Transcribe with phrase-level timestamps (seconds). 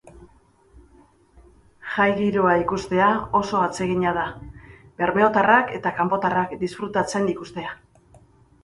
[1.89, 3.11] Jai giroa ikustea
[3.41, 4.25] oso atsegina da,
[5.03, 7.79] bermeotarrak eta kanpotarrak disfrutatzen ikustea.